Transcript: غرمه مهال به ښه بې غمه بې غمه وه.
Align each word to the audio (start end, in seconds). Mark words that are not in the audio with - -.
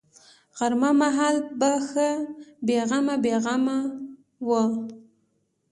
غرمه 0.57 0.91
مهال 1.01 1.35
به 1.59 1.71
ښه 1.87 2.09
بې 2.65 2.77
غمه 2.89 3.15
بې 3.23 3.33
غمه 3.43 3.77
وه. 4.47 4.63